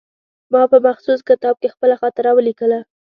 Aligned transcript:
ما 0.51 0.61
په 0.71 0.77
مخصوص 0.87 1.19
کتاب 1.29 1.55
کې 1.61 1.73
خپله 1.73 1.95
خاطره 2.01 2.29
ولیکله. 2.33 2.79